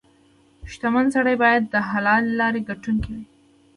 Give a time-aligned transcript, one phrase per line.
[0.71, 3.25] •شتمن سړی باید د حلالې لارې ګټونکې وي.